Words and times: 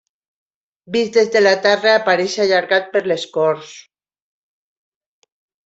Vist 0.95 1.17
des 1.19 1.29
de 1.35 1.41
la 1.43 1.51
Terra 1.65 1.93
apareix 1.99 2.39
allargat 2.45 2.89
per 2.97 3.05
l'escorç. 3.13 3.77